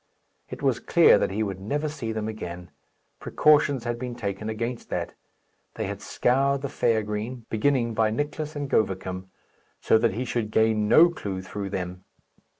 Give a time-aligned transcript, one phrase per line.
[0.49, 2.71] It was clear that he would never see them again.
[3.19, 5.13] Precautions had been taken against that.
[5.75, 9.29] They had scoured the fair green, beginning by Nicless and Govicum,
[9.79, 12.03] so that he should gain no clue through them.